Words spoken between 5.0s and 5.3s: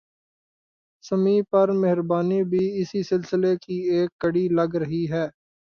ہے